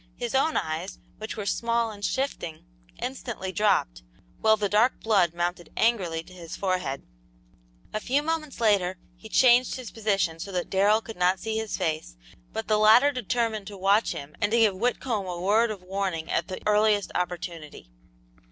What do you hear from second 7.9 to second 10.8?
A few moments later, he changed his position so that